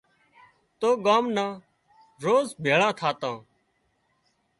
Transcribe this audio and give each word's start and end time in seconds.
تو 0.79 0.89
ڳان 1.05 1.23
نان 1.35 1.51
روز 2.23 2.47
ڀيۯان 2.63 2.91
ٿاتان 2.99 3.35